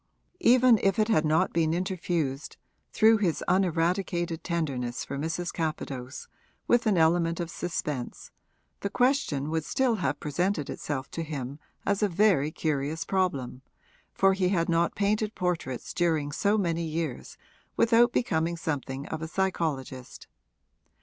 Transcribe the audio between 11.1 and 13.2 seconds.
to him as a very curious